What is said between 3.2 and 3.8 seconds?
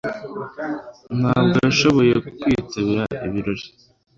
ibirori